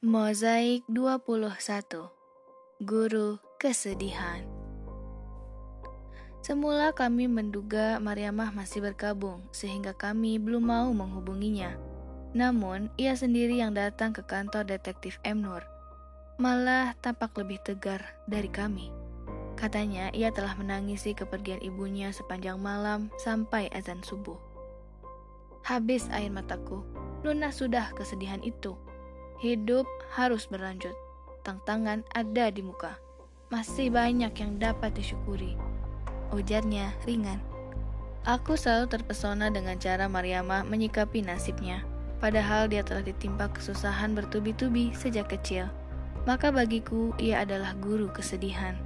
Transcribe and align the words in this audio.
Mozaik 0.00 0.88
21 0.88 1.60
Guru 2.80 3.36
Kesedihan 3.60 4.48
Semula 6.40 6.96
kami 6.96 7.28
menduga 7.28 8.00
Mariamah 8.00 8.48
masih 8.56 8.80
berkabung 8.80 9.44
sehingga 9.52 9.92
kami 9.92 10.40
belum 10.40 10.64
mau 10.64 10.88
menghubunginya. 10.96 11.76
Namun, 12.32 12.88
ia 12.96 13.12
sendiri 13.12 13.60
yang 13.60 13.76
datang 13.76 14.16
ke 14.16 14.24
kantor 14.24 14.64
detektif 14.72 15.20
M. 15.20 15.44
Nur. 15.44 15.60
Malah 16.40 16.96
tampak 17.04 17.36
lebih 17.36 17.60
tegar 17.60 18.00
dari 18.24 18.48
kami. 18.48 18.88
Katanya 19.60 20.08
ia 20.16 20.32
telah 20.32 20.56
menangisi 20.56 21.12
kepergian 21.12 21.60
ibunya 21.60 22.08
sepanjang 22.08 22.56
malam 22.56 23.12
sampai 23.20 23.68
azan 23.76 24.00
subuh. 24.00 24.40
Habis 25.60 26.08
air 26.08 26.32
mataku, 26.32 26.88
lunas 27.20 27.60
sudah 27.60 27.92
kesedihan 27.92 28.40
itu. 28.40 28.80
Hidup 29.40 29.88
harus 30.12 30.44
berlanjut. 30.52 30.92
Tantangan 31.48 32.04
ada 32.12 32.52
di 32.52 32.60
muka. 32.60 33.00
Masih 33.48 33.88
banyak 33.88 34.36
yang 34.36 34.60
dapat 34.60 34.92
disyukuri. 34.92 35.56
Ujarnya 36.28 36.92
ringan. 37.08 37.40
Aku 38.28 38.52
selalu 38.60 38.92
terpesona 38.92 39.48
dengan 39.48 39.80
cara 39.80 40.12
Mariamah 40.12 40.68
menyikapi 40.68 41.24
nasibnya. 41.24 41.80
Padahal 42.20 42.68
dia 42.68 42.84
telah 42.84 43.00
ditimpa 43.00 43.48
kesusahan 43.56 44.12
bertubi-tubi 44.12 44.92
sejak 44.92 45.32
kecil. 45.32 45.72
Maka 46.28 46.52
bagiku 46.52 47.16
ia 47.16 47.40
adalah 47.40 47.72
guru 47.80 48.12
kesedihan. 48.12 48.76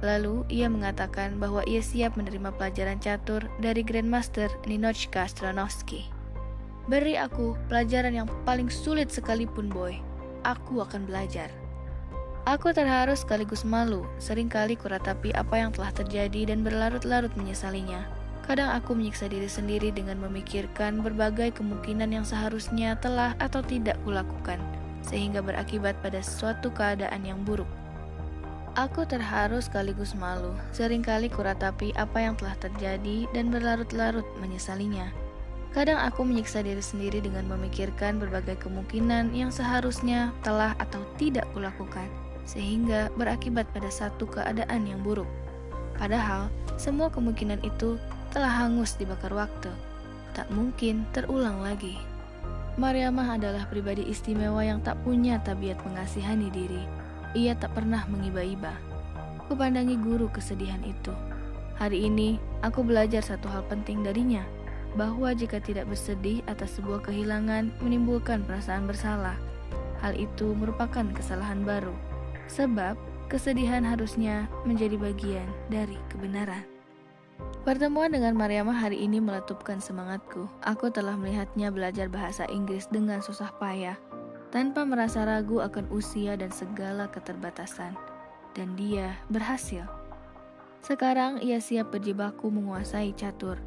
Lalu 0.00 0.48
ia 0.48 0.72
mengatakan 0.72 1.36
bahwa 1.36 1.60
ia 1.68 1.84
siap 1.84 2.16
menerima 2.16 2.56
pelajaran 2.56 3.04
catur 3.04 3.44
dari 3.60 3.84
Grandmaster 3.84 4.48
Ninochka 4.64 5.28
Stranovski. 5.28 6.19
Beri 6.90 7.14
aku 7.14 7.54
pelajaran 7.70 8.10
yang 8.10 8.26
paling 8.42 8.66
sulit 8.66 9.14
sekalipun, 9.14 9.70
boy. 9.70 9.94
Aku 10.42 10.82
akan 10.82 11.06
belajar. 11.06 11.46
Aku 12.50 12.74
terharu 12.74 13.14
sekaligus 13.14 13.62
malu, 13.62 14.02
sering 14.18 14.50
kali 14.50 14.74
kuratapi 14.74 15.30
apa 15.38 15.54
yang 15.54 15.70
telah 15.70 15.94
terjadi 15.94 16.50
dan 16.50 16.66
berlarut-larut 16.66 17.30
menyesalinya. 17.38 18.10
Kadang 18.42 18.74
aku 18.74 18.98
menyiksa 18.98 19.30
diri 19.30 19.46
sendiri 19.46 19.94
dengan 19.94 20.18
memikirkan 20.18 20.98
berbagai 20.98 21.54
kemungkinan 21.62 22.10
yang 22.10 22.26
seharusnya 22.26 22.98
telah 22.98 23.38
atau 23.38 23.62
tidak 23.62 23.94
kulakukan, 24.02 24.58
sehingga 25.06 25.38
berakibat 25.46 25.94
pada 26.02 26.18
suatu 26.18 26.74
keadaan 26.74 27.22
yang 27.22 27.38
buruk. 27.46 27.70
Aku 28.74 29.06
terharu 29.06 29.62
sekaligus 29.62 30.18
malu, 30.18 30.50
sering 30.74 31.06
kali 31.06 31.30
kuratapi 31.30 31.94
apa 31.94 32.18
yang 32.18 32.34
telah 32.34 32.58
terjadi 32.58 33.30
dan 33.30 33.54
berlarut-larut 33.54 34.26
menyesalinya. 34.42 35.29
Kadang 35.70 36.02
aku 36.02 36.26
menyiksa 36.26 36.66
diri 36.66 36.82
sendiri 36.82 37.22
dengan 37.22 37.46
memikirkan 37.46 38.18
berbagai 38.18 38.58
kemungkinan 38.58 39.30
yang 39.30 39.54
seharusnya 39.54 40.34
telah 40.42 40.74
atau 40.82 40.98
tidak 41.14 41.46
kulakukan, 41.54 42.10
sehingga 42.42 43.06
berakibat 43.14 43.70
pada 43.70 43.86
satu 43.86 44.26
keadaan 44.26 44.90
yang 44.90 44.98
buruk. 45.06 45.30
Padahal, 45.94 46.50
semua 46.74 47.06
kemungkinan 47.06 47.62
itu 47.62 48.02
telah 48.34 48.50
hangus 48.50 48.98
dibakar 48.98 49.30
waktu, 49.30 49.70
tak 50.34 50.50
mungkin 50.50 51.06
terulang 51.14 51.62
lagi. 51.62 52.02
Mariamah 52.74 53.38
adalah 53.38 53.62
pribadi 53.70 54.02
istimewa 54.10 54.66
yang 54.66 54.82
tak 54.82 54.98
punya 55.06 55.38
tabiat 55.46 55.78
mengasihani 55.86 56.50
diri. 56.50 56.82
Ia 57.38 57.54
tak 57.54 57.78
pernah 57.78 58.10
mengiba-iba. 58.10 58.74
Kupandangi 59.46 59.94
guru 60.02 60.26
kesedihan 60.34 60.82
itu. 60.82 61.14
Hari 61.78 62.10
ini, 62.10 62.42
aku 62.66 62.82
belajar 62.82 63.22
satu 63.22 63.46
hal 63.46 63.62
penting 63.70 64.02
darinya– 64.02 64.42
bahwa 64.98 65.30
jika 65.30 65.62
tidak 65.62 65.86
bersedih 65.86 66.42
atas 66.50 66.78
sebuah 66.78 67.06
kehilangan 67.06 67.70
menimbulkan 67.78 68.42
perasaan 68.42 68.90
bersalah. 68.90 69.38
Hal 70.02 70.16
itu 70.16 70.56
merupakan 70.56 71.04
kesalahan 71.12 71.62
baru, 71.62 71.92
sebab 72.48 72.96
kesedihan 73.28 73.84
harusnya 73.84 74.48
menjadi 74.64 74.96
bagian 74.96 75.46
dari 75.68 76.00
kebenaran. 76.08 76.64
Pertemuan 77.60 78.08
dengan 78.08 78.32
Mariamah 78.40 78.72
hari 78.72 79.04
ini 79.04 79.20
meletupkan 79.20 79.84
semangatku. 79.84 80.48
Aku 80.64 80.88
telah 80.88 81.12
melihatnya 81.14 81.68
belajar 81.68 82.08
bahasa 82.08 82.48
Inggris 82.48 82.88
dengan 82.88 83.20
susah 83.20 83.52
payah, 83.60 84.00
tanpa 84.48 84.88
merasa 84.88 85.28
ragu 85.28 85.60
akan 85.60 85.92
usia 85.92 86.40
dan 86.40 86.48
segala 86.48 87.06
keterbatasan. 87.12 87.94
Dan 88.56 88.74
dia 88.74 89.14
berhasil. 89.30 89.86
Sekarang 90.80 91.38
ia 91.44 91.60
siap 91.60 91.92
berjibaku 91.92 92.48
menguasai 92.48 93.12
catur 93.14 93.60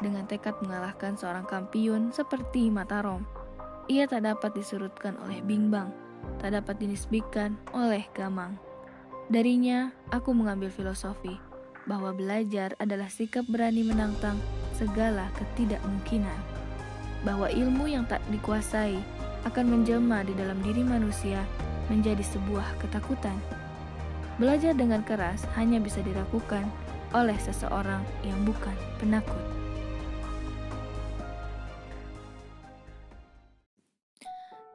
dengan 0.00 0.24
tekad 0.24 0.56
mengalahkan 0.64 1.14
seorang 1.14 1.44
kampiun 1.44 2.10
seperti 2.10 2.72
Mataram. 2.72 3.22
Ia 3.86 4.08
tak 4.08 4.24
dapat 4.26 4.56
disurutkan 4.56 5.20
oleh 5.22 5.44
Bingbang, 5.44 5.92
tak 6.40 6.56
dapat 6.56 6.80
dinisbikan 6.80 7.54
oleh 7.76 8.08
Gamang. 8.16 8.56
Darinya, 9.30 9.94
aku 10.10 10.34
mengambil 10.34 10.72
filosofi 10.74 11.38
bahwa 11.86 12.10
belajar 12.12 12.74
adalah 12.82 13.06
sikap 13.06 13.46
berani 13.46 13.86
menantang 13.86 14.36
segala 14.74 15.30
ketidakmungkinan. 15.38 16.40
Bahwa 17.22 17.52
ilmu 17.52 17.86
yang 17.86 18.08
tak 18.08 18.24
dikuasai 18.32 18.96
akan 19.44 19.66
menjelma 19.68 20.24
di 20.24 20.34
dalam 20.36 20.58
diri 20.64 20.84
manusia 20.84 21.44
menjadi 21.88 22.24
sebuah 22.24 22.80
ketakutan. 22.80 23.36
Belajar 24.40 24.72
dengan 24.72 25.04
keras 25.04 25.44
hanya 25.58 25.82
bisa 25.82 26.00
dilakukan 26.00 26.64
oleh 27.12 27.36
seseorang 27.42 28.00
yang 28.24 28.40
bukan 28.46 28.72
penakut. 29.02 29.42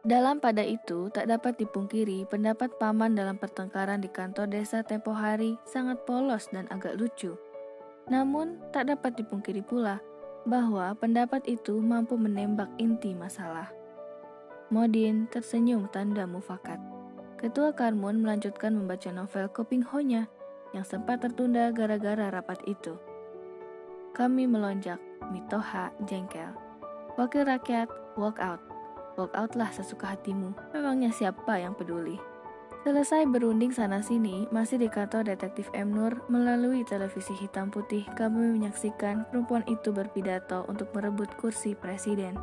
Dalam 0.06 0.38
pada 0.38 0.62
itu, 0.62 1.10
tak 1.10 1.34
dapat 1.34 1.58
dipungkiri 1.58 2.30
pendapat 2.30 2.78
paman 2.78 3.18
dalam 3.18 3.42
pertengkaran 3.42 4.06
di 4.06 4.10
kantor 4.14 4.46
desa 4.46 4.86
tempo 4.86 5.10
hari 5.10 5.58
sangat 5.66 5.98
polos 6.06 6.46
dan 6.54 6.70
agak 6.70 6.94
lucu. 6.94 7.34
Namun, 8.06 8.62
tak 8.70 8.94
dapat 8.94 9.18
dipungkiri 9.18 9.66
pula 9.66 9.98
bahwa 10.46 10.94
pendapat 10.94 11.42
itu 11.50 11.82
mampu 11.82 12.22
menembak 12.22 12.70
inti 12.78 13.18
masalah. 13.18 13.74
Modin 14.70 15.26
tersenyum 15.26 15.90
tanda 15.90 16.30
mufakat. 16.30 16.78
Ketua 17.42 17.74
Karmun 17.74 18.22
melanjutkan 18.22 18.78
membaca 18.78 19.10
novel 19.10 19.50
Koping 19.50 19.82
Honya 19.90 20.30
yang 20.78 20.86
sempat 20.86 21.26
tertunda 21.26 21.74
gara-gara 21.74 22.30
rapat 22.30 22.62
itu. 22.70 22.94
Kami 24.14 24.46
melonjak, 24.46 25.02
Mitoha 25.34 25.90
jengkel. 26.06 26.54
Wakil 27.18 27.50
rakyat 27.50 27.90
walk 28.22 28.38
out. 28.38 28.75
Walkoutlah 29.16 29.72
sesuka 29.72 30.16
hatimu. 30.16 30.52
Memangnya 30.76 31.12
siapa 31.12 31.60
yang 31.60 31.76
peduli? 31.76 32.20
Selesai 32.86 33.26
berunding 33.26 33.74
sana-sini, 33.74 34.46
masih 34.54 34.78
di 34.78 34.86
kantor 34.86 35.26
detektif 35.26 35.74
M. 35.74 35.90
Nur, 35.90 36.22
melalui 36.30 36.86
televisi 36.86 37.34
hitam 37.34 37.74
putih, 37.74 38.06
kami 38.14 38.62
menyaksikan 38.62 39.26
perempuan 39.34 39.66
itu 39.66 39.90
berpidato 39.90 40.70
untuk 40.70 40.94
merebut 40.94 41.34
kursi 41.42 41.74
presiden. 41.74 42.38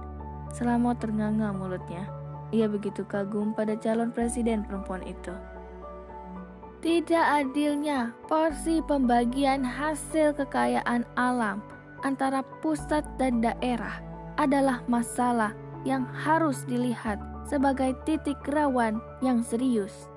Selama 0.50 0.98
ternganga 0.98 1.54
mulutnya, 1.54 2.10
ia 2.50 2.66
begitu 2.66 3.06
kagum 3.06 3.54
pada 3.54 3.78
calon 3.78 4.10
presiden 4.10 4.66
perempuan 4.66 5.06
itu. 5.06 5.30
Tidak 6.82 7.26
adilnya 7.46 8.10
porsi 8.26 8.82
pembagian 8.82 9.62
hasil 9.62 10.34
kekayaan 10.34 11.06
alam 11.14 11.62
antara 12.02 12.42
pusat 12.58 13.06
dan 13.14 13.38
daerah 13.38 14.02
adalah 14.34 14.82
masalah 14.90 15.54
yang 15.82 16.06
harus 16.10 16.62
dilihat 16.66 17.18
sebagai 17.46 17.94
titik 18.06 18.38
rawan 18.46 19.02
yang 19.20 19.42
serius. 19.42 20.12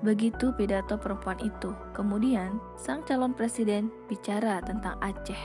Begitu 0.00 0.56
pidato 0.56 0.96
perempuan 0.96 1.36
itu. 1.44 1.76
Kemudian, 1.92 2.56
sang 2.80 3.04
calon 3.04 3.36
presiden 3.36 3.92
bicara 4.08 4.64
tentang 4.64 4.96
Aceh. 5.04 5.40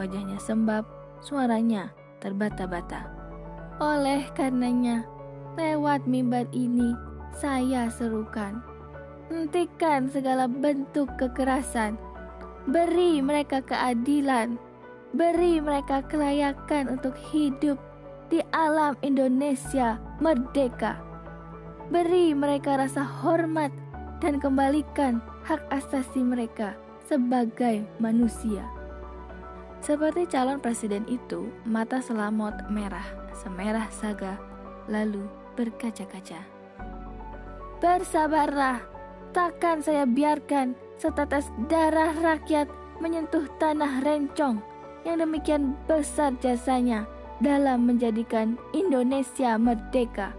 Wajahnya 0.00 0.40
sembab, 0.40 0.88
suaranya 1.20 1.92
terbata-bata. 2.24 3.04
Oleh 3.80 4.24
karenanya, 4.32 5.04
lewat 5.60 6.08
mimbar 6.08 6.48
ini, 6.56 6.96
saya 7.36 7.92
serukan. 7.92 8.64
Hentikan 9.28 10.08
segala 10.08 10.48
bentuk 10.48 11.12
kekerasan. 11.20 12.00
Beri 12.64 13.20
mereka 13.20 13.60
keadilan. 13.60 14.56
Beri 15.12 15.60
mereka 15.60 16.00
kelayakan 16.08 16.96
untuk 16.96 17.12
hidup 17.30 17.76
di 18.30 18.38
alam 18.54 18.94
Indonesia 19.02 19.98
merdeka. 20.22 21.02
Beri 21.90 22.30
mereka 22.30 22.78
rasa 22.78 23.02
hormat 23.02 23.74
dan 24.22 24.38
kembalikan 24.38 25.18
hak 25.42 25.58
asasi 25.74 26.22
mereka 26.22 26.78
sebagai 27.10 27.82
manusia. 27.98 28.62
Seperti 29.82 30.30
calon 30.30 30.62
presiden 30.62 31.02
itu, 31.10 31.50
mata 31.66 31.98
selamot 31.98 32.54
merah, 32.70 33.04
semerah 33.34 33.90
saga, 33.90 34.38
lalu 34.86 35.26
berkaca-kaca. 35.58 36.38
Bersabarlah, 37.82 38.78
takkan 39.34 39.82
saya 39.82 40.06
biarkan 40.06 40.78
setetes 41.00 41.50
darah 41.66 42.14
rakyat 42.14 42.70
menyentuh 43.02 43.48
tanah 43.58 44.04
rencong 44.04 44.62
yang 45.02 45.18
demikian 45.18 45.72
besar 45.88 46.36
jasanya 46.44 47.08
dalam 47.40 47.88
menjadikan 47.88 48.60
Indonesia 48.76 49.56
merdeka. 49.56 50.36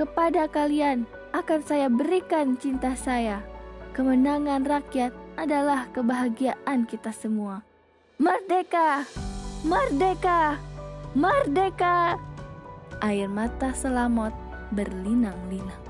kepada 0.00 0.48
kalian 0.48 1.04
akan 1.36 1.60
saya 1.60 1.92
berikan 1.92 2.56
cinta 2.56 2.96
saya. 2.96 3.44
Kemenangan 3.92 4.64
rakyat 4.64 5.12
adalah 5.36 5.92
kebahagiaan 5.92 6.88
kita 6.88 7.12
semua. 7.12 7.60
Merdeka! 8.16 9.04
Merdeka! 9.60 10.56
Merdeka! 11.12 12.16
Air 13.04 13.28
mata 13.28 13.76
selamot 13.76 14.32
berlinang-linang. 14.72 15.89